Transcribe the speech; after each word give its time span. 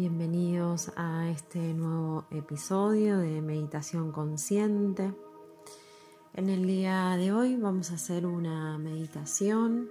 Bienvenidos 0.00 0.90
a 0.96 1.28
este 1.28 1.74
nuevo 1.74 2.24
episodio 2.30 3.18
de 3.18 3.42
Meditación 3.42 4.12
Consciente. 4.12 5.12
En 6.32 6.48
el 6.48 6.66
día 6.66 7.18
de 7.18 7.34
hoy 7.34 7.56
vamos 7.56 7.90
a 7.90 7.96
hacer 7.96 8.24
una 8.24 8.78
meditación 8.78 9.90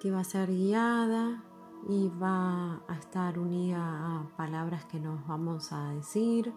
que 0.00 0.10
va 0.10 0.18
a 0.18 0.24
ser 0.24 0.50
guiada 0.50 1.44
y 1.88 2.08
va 2.08 2.82
a 2.88 2.96
estar 2.98 3.38
unida 3.38 3.78
a 3.78 4.36
palabras 4.36 4.86
que 4.86 4.98
nos 4.98 5.24
vamos 5.28 5.70
a 5.70 5.90
decir 5.92 6.52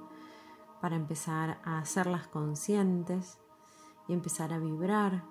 para 0.81 0.95
empezar 0.95 1.61
a 1.63 1.77
hacerlas 1.77 2.27
conscientes 2.27 3.37
y 4.07 4.13
empezar 4.13 4.51
a 4.51 4.57
vibrar 4.57 5.23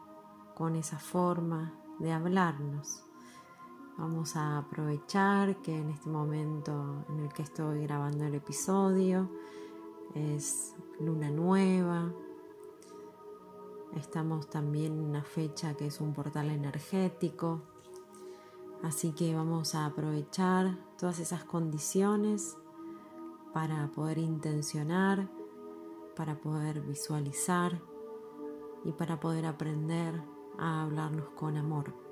con 0.55 0.77
esa 0.77 1.01
forma 1.01 1.75
de 1.99 2.13
hablarnos. 2.13 3.03
Vamos 3.99 4.37
a 4.37 4.57
aprovechar 4.57 5.61
que 5.61 5.79
en 5.79 5.91
este 5.91 6.09
momento 6.09 7.05
en 7.11 7.21
el 7.21 7.33
que 7.33 7.43
estoy 7.43 7.83
grabando 7.83 8.25
el 8.25 8.35
episodio 8.35 9.29
es 10.15 10.75
luna 10.99 11.31
nueva. 11.31 12.11
Estamos 13.95 14.49
también 14.49 14.95
en 14.95 15.05
una 15.05 15.23
fecha 15.23 15.75
que 15.75 15.89
es 15.89 16.01
un 16.01 16.15
portal 16.15 16.49
energético. 16.49 17.61
Así 18.83 19.13
que 19.13 19.35
vamos 19.35 19.75
a 19.75 19.85
aprovechar 19.85 20.79
todas 20.97 21.19
esas 21.19 21.45
condiciones 21.45 22.57
para 23.53 23.89
poder 23.93 24.17
intencionar, 24.17 25.29
para 26.17 26.41
poder 26.41 26.81
visualizar 26.81 27.79
y 28.85 28.93
para 28.93 29.21
poder 29.21 29.45
aprender 29.45 30.23
a 30.59 30.83
hablarnos 30.83 31.29
con 31.37 31.59
amor 31.59 32.12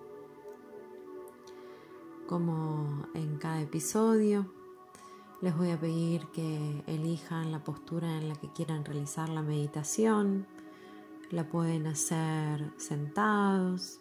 como 2.30 3.08
en 3.14 3.38
cada 3.38 3.60
episodio. 3.60 4.46
Les 5.40 5.56
voy 5.56 5.72
a 5.72 5.80
pedir 5.80 6.28
que 6.28 6.84
elijan 6.86 7.50
la 7.50 7.64
postura 7.64 8.18
en 8.18 8.28
la 8.28 8.36
que 8.36 8.52
quieran 8.52 8.84
realizar 8.84 9.28
la 9.28 9.42
meditación. 9.42 10.46
La 11.32 11.48
pueden 11.48 11.88
hacer 11.88 12.72
sentados, 12.76 14.00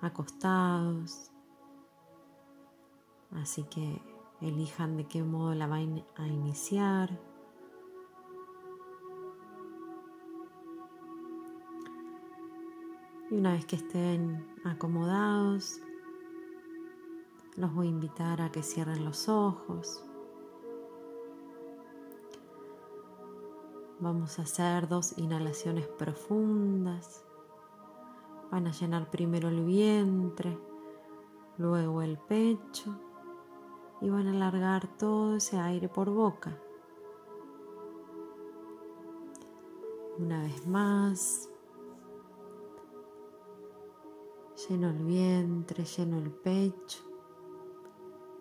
acostados. 0.00 1.32
Así 3.32 3.64
que 3.64 4.00
elijan 4.40 4.96
de 4.96 5.08
qué 5.08 5.24
modo 5.24 5.52
la 5.52 5.66
van 5.66 6.04
a 6.14 6.28
iniciar. 6.28 7.20
Y 13.32 13.34
una 13.34 13.54
vez 13.54 13.66
que 13.66 13.74
estén 13.74 14.46
acomodados, 14.64 15.80
los 17.56 17.72
voy 17.72 17.86
a 17.86 17.90
invitar 17.90 18.42
a 18.42 18.50
que 18.50 18.62
cierren 18.62 19.04
los 19.04 19.28
ojos. 19.28 20.04
Vamos 23.98 24.38
a 24.38 24.42
hacer 24.42 24.88
dos 24.88 25.16
inhalaciones 25.16 25.88
profundas. 25.88 27.24
Van 28.50 28.66
a 28.66 28.72
llenar 28.72 29.10
primero 29.10 29.48
el 29.48 29.64
vientre, 29.64 30.58
luego 31.56 32.02
el 32.02 32.18
pecho 32.18 33.00
y 34.02 34.10
van 34.10 34.28
a 34.28 34.32
alargar 34.32 34.86
todo 34.98 35.36
ese 35.36 35.58
aire 35.58 35.88
por 35.88 36.10
boca. 36.10 36.60
Una 40.18 40.42
vez 40.42 40.66
más. 40.66 41.50
Lleno 44.68 44.90
el 44.90 45.04
vientre, 45.04 45.84
lleno 45.84 46.18
el 46.18 46.30
pecho 46.30 47.05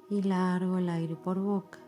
y 0.10 0.22
largo 0.22 0.78
el 0.78 0.90
aire 0.90 1.16
por 1.16 1.40
boca. 1.40 1.80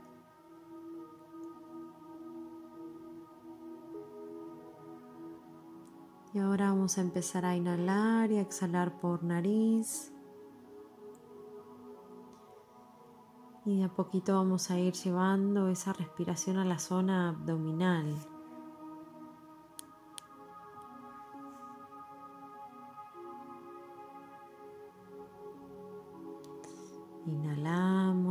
Y 6.33 6.39
ahora 6.39 6.70
vamos 6.70 6.98
a 6.98 7.02
empezar 7.02 7.45
a 7.45 7.56
inhalar 7.56 8.32
y 8.32 8.38
a 8.38 8.42
exhalar 8.42 9.00
por 9.00 9.23
nariz. 9.23 10.14
Y 13.66 13.77
de 13.77 13.86
a 13.86 13.89
poquito 13.89 14.36
vamos 14.36 14.70
a 14.72 14.80
ir 14.80 14.94
llevando 14.94 15.67
esa 15.67 15.94
respiración 15.94 16.58
a 16.58 16.66
la 16.66 16.80
zona 16.80 17.30
abdominal. 17.30 18.16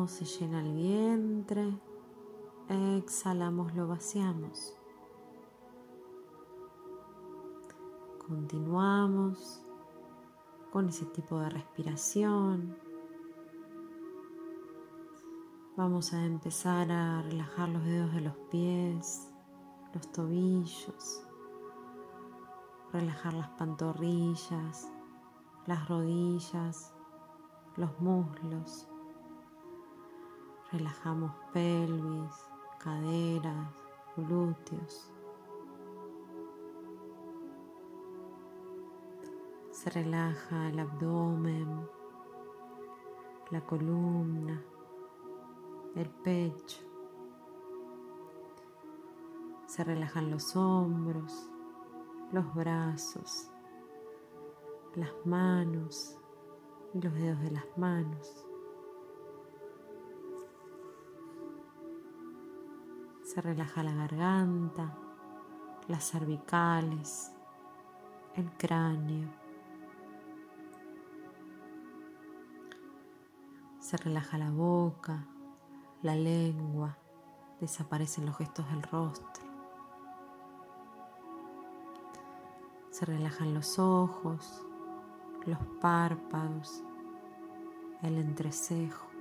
Se 0.09 0.25
llena 0.25 0.61
el 0.61 0.73
vientre. 0.73 1.81
Exhalamos, 2.69 3.75
lo 3.75 3.89
vaciamos. 3.89 4.77
Continuamos 8.25 9.67
con 10.71 10.89
ese 10.89 11.07
tipo 11.07 11.41
de 11.41 11.51
respiración. 11.51 12.79
Vamos 15.77 16.13
a 16.13 16.25
empezar 16.25 16.93
a 16.93 17.23
relajar 17.23 17.69
los 17.69 17.85
dedos 17.85 18.15
de 18.15 18.21
los 18.21 18.37
pies, 18.51 19.35
los 19.93 20.13
tobillos, 20.13 21.27
relajar 22.93 23.35
las 23.35 23.49
pantorrillas, 23.51 24.89
las 25.67 25.89
rodillas, 25.89 26.95
los 27.77 28.01
muslos. 28.01 28.89
Relajamos 30.77 31.33
pelvis, 31.55 32.35
caderas, 32.79 33.73
glúteos. 34.15 35.11
Se 39.71 39.89
relaja 39.89 40.69
el 40.69 40.79
abdomen, 40.79 41.89
la 43.51 43.63
columna, 43.63 44.63
el 45.95 46.11
pecho. 46.11 46.83
Se 49.65 49.83
relajan 49.83 50.31
los 50.31 50.55
hombros, 50.57 51.49
los 52.33 52.55
brazos, 52.55 53.51
las 54.95 55.15
manos, 55.25 56.19
y 56.93 57.01
los 57.01 57.15
dedos 57.15 57.41
de 57.41 57.51
las 57.53 57.79
manos. 57.79 58.46
Se 63.37 63.43
relaja 63.43 63.83
la 63.83 63.93
garganta, 63.93 64.97
las 65.89 66.11
cervicales, 66.11 67.33
el 68.35 68.51
cráneo. 68.53 69.29
Se 73.79 73.99
relaja 73.99 74.39
la 74.39 74.51
boca, 74.51 75.27
la 76.01 76.17
lengua, 76.17 76.97
desaparecen 77.61 78.25
los 78.25 78.39
gestos 78.39 78.71
del 78.71 78.83
rostro. 78.85 79.45
Se 82.89 83.05
relajan 83.05 83.53
los 83.53 83.79
ojos, 83.79 84.65
los 85.45 85.59
párpados, 85.83 86.83
el 88.01 88.17
entrecejo. 88.17 89.16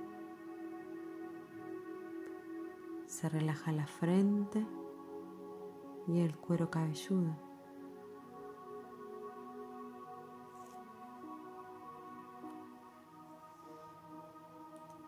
Se 3.16 3.30
relaja 3.30 3.72
la 3.72 3.86
frente 3.86 4.66
y 6.06 6.20
el 6.20 6.36
cuero 6.36 6.68
cabelludo. 6.70 7.34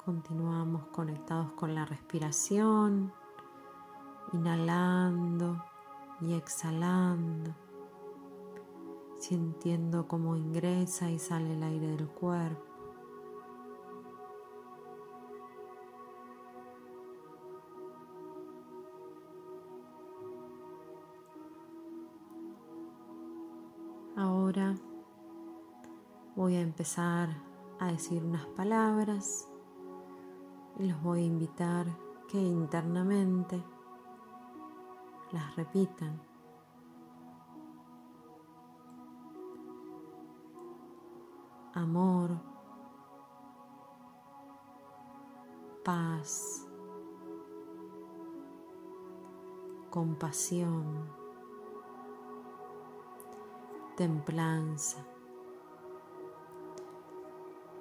Continuamos 0.02 0.86
conectados 0.86 1.52
con 1.52 1.74
la 1.74 1.84
respiración, 1.84 3.12
inhalando 4.32 5.62
y 6.22 6.32
exhalando 6.32 7.54
sintiendo 9.18 10.06
cómo 10.06 10.34
ingresa 10.36 11.10
y 11.10 11.18
sale 11.18 11.52
el 11.52 11.62
aire 11.62 11.88
del 11.88 12.08
cuerpo. 12.08 12.67
Ahora 24.48 24.74
voy 26.34 26.56
a 26.56 26.62
empezar 26.62 27.28
a 27.80 27.88
decir 27.88 28.24
unas 28.24 28.46
palabras 28.46 29.46
y 30.78 30.88
los 30.88 31.02
voy 31.02 31.20
a 31.20 31.26
invitar 31.26 31.86
que 32.30 32.40
internamente 32.40 33.62
las 35.32 35.54
repitan. 35.54 36.18
amor, 41.74 42.30
paz, 45.84 46.66
compasión, 49.90 51.17
templanza, 53.98 55.04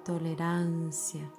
tolerancia, 0.04 1.32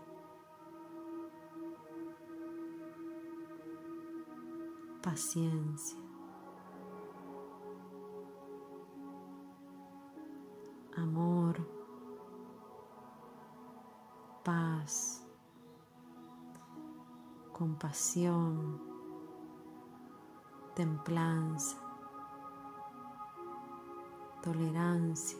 paciencia. 5.03 5.99
Amor, 10.95 11.57
paz, 14.45 15.27
compasión, 17.51 18.79
templanza, 20.73 21.88
tolerancia, 24.41 25.37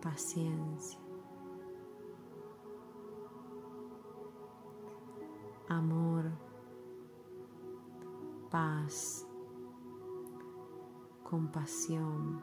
paciencia, 0.00 0.98
amor, 5.68 6.30
paz, 8.50 9.26
compasión. 11.22 12.42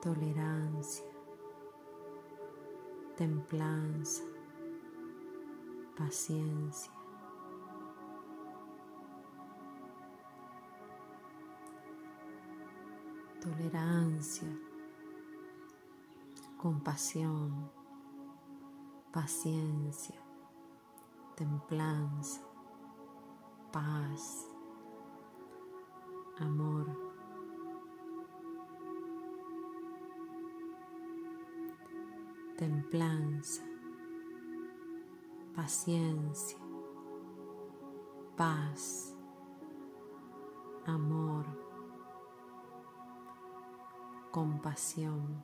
Tolerancia, 0.00 1.06
templanza, 3.16 4.22
paciencia. 5.96 6.92
Tolerancia, 13.40 14.48
compasión 16.56 17.70
paciencia, 19.14 20.20
templanza, 21.36 22.42
paz, 23.70 24.50
amor. 26.40 26.84
Templanza, 32.58 33.62
paciencia, 35.54 36.58
paz, 38.36 39.16
amor, 40.84 41.46
compasión, 44.32 45.42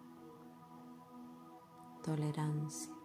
tolerancia. 2.02 2.99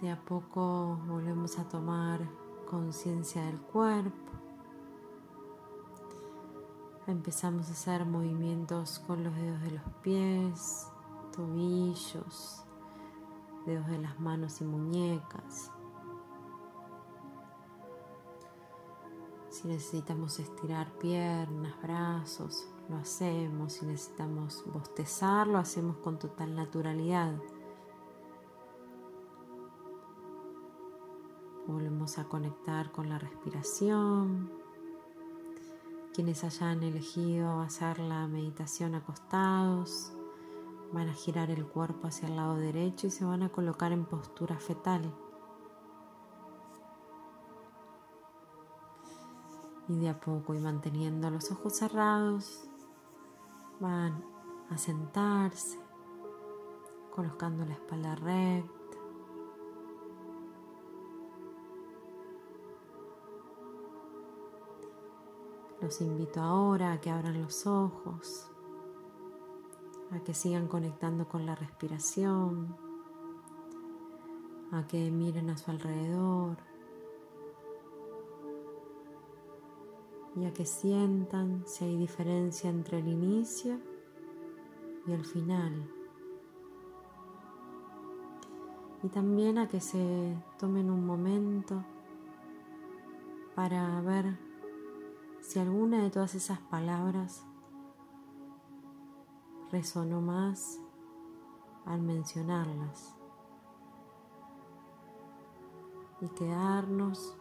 De 0.00 0.10
a 0.10 0.20
poco 0.20 0.98
volvemos 1.06 1.58
a 1.58 1.66
tomar 1.66 2.20
conciencia 2.68 3.42
del 3.46 3.58
cuerpo. 3.58 4.32
Empezamos 7.06 7.68
a 7.68 7.72
hacer 7.72 8.04
movimientos 8.04 8.98
con 9.06 9.24
los 9.24 9.34
dedos 9.34 9.62
de 9.62 9.70
los 9.70 9.84
pies, 10.02 10.88
tobillos, 11.34 12.62
dedos 13.64 13.86
de 13.86 13.98
las 13.98 14.20
manos 14.20 14.60
y 14.60 14.64
muñecas. 14.64 15.70
Si 19.48 19.66
necesitamos 19.66 20.38
estirar 20.38 20.92
piernas, 20.98 21.74
brazos, 21.80 22.68
lo 22.90 22.98
hacemos. 22.98 23.72
Si 23.72 23.86
necesitamos 23.86 24.62
bostezar, 24.66 25.46
lo 25.46 25.56
hacemos 25.56 25.96
con 25.96 26.18
total 26.18 26.54
naturalidad. 26.54 27.32
Volvemos 31.66 32.18
a 32.18 32.24
conectar 32.24 32.92
con 32.92 33.08
la 33.08 33.18
respiración. 33.18 34.52
Quienes 36.14 36.44
hayan 36.44 36.80
elegido 36.84 37.60
hacer 37.60 37.98
la 37.98 38.28
meditación 38.28 38.94
acostados 38.94 40.12
van 40.92 41.08
a 41.08 41.12
girar 41.12 41.50
el 41.50 41.66
cuerpo 41.66 42.06
hacia 42.06 42.28
el 42.28 42.36
lado 42.36 42.56
derecho 42.56 43.08
y 43.08 43.10
se 43.10 43.24
van 43.24 43.42
a 43.42 43.48
colocar 43.48 43.90
en 43.90 44.04
postura 44.04 44.60
fetal. 44.60 45.12
Y 49.88 49.98
de 49.98 50.10
a 50.10 50.20
poco 50.20 50.54
y 50.54 50.60
manteniendo 50.60 51.30
los 51.30 51.50
ojos 51.50 51.74
cerrados 51.74 52.68
van 53.80 54.24
a 54.70 54.78
sentarse, 54.78 55.80
colocando 57.10 57.64
la 57.64 57.74
espalda 57.74 58.14
recta 58.14 58.75
Los 65.86 66.00
invito 66.00 66.40
ahora 66.40 66.94
a 66.94 67.00
que 67.00 67.10
abran 67.10 67.40
los 67.40 67.64
ojos, 67.64 68.50
a 70.10 70.18
que 70.18 70.34
sigan 70.34 70.66
conectando 70.66 71.28
con 71.28 71.46
la 71.46 71.54
respiración, 71.54 72.76
a 74.72 74.84
que 74.88 75.12
miren 75.12 75.48
a 75.48 75.56
su 75.56 75.70
alrededor 75.70 76.56
y 80.34 80.44
a 80.46 80.52
que 80.52 80.66
sientan 80.66 81.62
si 81.68 81.84
hay 81.84 81.96
diferencia 81.96 82.68
entre 82.68 82.98
el 82.98 83.06
inicio 83.06 83.78
y 85.06 85.12
el 85.12 85.24
final. 85.24 85.88
Y 89.04 89.08
también 89.08 89.56
a 89.58 89.68
que 89.68 89.80
se 89.80 90.36
tomen 90.58 90.90
un 90.90 91.06
momento 91.06 91.84
para 93.54 94.00
ver 94.00 94.45
si 95.46 95.60
alguna 95.60 96.02
de 96.02 96.10
todas 96.10 96.34
esas 96.34 96.58
palabras 96.58 97.44
resonó 99.70 100.20
más 100.20 100.80
al 101.84 102.02
mencionarlas 102.02 103.14
y 106.20 106.28
quedarnos 106.30 107.36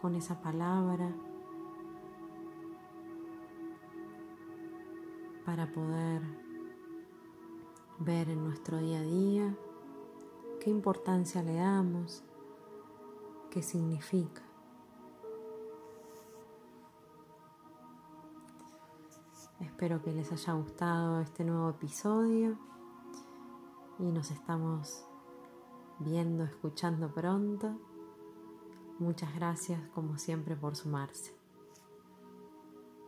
con 0.00 0.14
esa 0.14 0.40
palabra 0.40 1.12
para 5.44 5.72
poder 5.72 6.22
ver 7.98 8.30
en 8.30 8.44
nuestro 8.44 8.78
día 8.78 9.00
a 9.00 9.02
día 9.02 9.58
qué 10.60 10.70
importancia 10.70 11.42
le 11.42 11.56
damos, 11.56 12.22
qué 13.50 13.64
significa. 13.64 14.45
Espero 19.60 20.02
que 20.02 20.12
les 20.12 20.30
haya 20.32 20.52
gustado 20.52 21.20
este 21.20 21.42
nuevo 21.42 21.70
episodio 21.70 22.58
y 23.98 24.02
nos 24.12 24.30
estamos 24.30 25.06
viendo, 25.98 26.44
escuchando 26.44 27.12
pronto. 27.12 27.78
Muchas 28.98 29.34
gracias 29.34 29.80
como 29.94 30.18
siempre 30.18 30.56
por 30.56 30.76
sumarse. 30.76 31.35